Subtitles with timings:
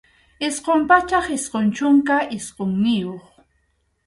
[0.47, 3.23] Isqun pachak isqun chunka isqunniyuq.